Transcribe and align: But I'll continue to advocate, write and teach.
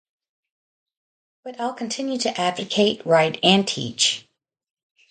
But 1.43 1.59
I'll 1.59 1.75
continue 1.75 2.17
to 2.21 2.35
advocate, 2.41 3.05
write 3.05 3.39
and 3.43 3.67
teach. 3.67 4.27